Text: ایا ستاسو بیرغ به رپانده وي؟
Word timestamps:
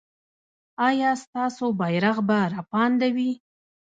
ایا 0.87 1.11
ستاسو 1.23 1.65
بیرغ 1.79 2.17
به 2.27 2.39
رپانده 2.55 3.07
وي؟ 3.15 3.31